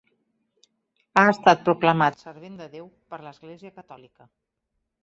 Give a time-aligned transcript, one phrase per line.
[1.19, 4.33] Ha estat proclamat servent de Déu per l'Església catòlica.